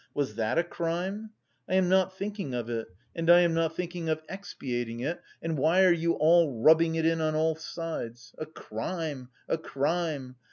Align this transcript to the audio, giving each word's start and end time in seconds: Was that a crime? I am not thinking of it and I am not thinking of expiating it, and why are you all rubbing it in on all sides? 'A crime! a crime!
Was 0.15 0.33
that 0.33 0.57
a 0.57 0.63
crime? 0.63 1.29
I 1.69 1.75
am 1.75 1.87
not 1.87 2.17
thinking 2.17 2.55
of 2.55 2.71
it 2.71 2.87
and 3.15 3.29
I 3.29 3.41
am 3.41 3.53
not 3.53 3.75
thinking 3.75 4.09
of 4.09 4.23
expiating 4.27 5.01
it, 5.01 5.21
and 5.43 5.59
why 5.59 5.83
are 5.85 5.93
you 5.93 6.13
all 6.13 6.59
rubbing 6.59 6.95
it 6.95 7.05
in 7.05 7.21
on 7.21 7.35
all 7.35 7.55
sides? 7.55 8.33
'A 8.39 8.47
crime! 8.47 9.29
a 9.47 9.59
crime! 9.59 10.37